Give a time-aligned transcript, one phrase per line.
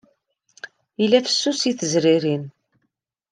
[1.01, 2.45] Yella fessus i tezrirt.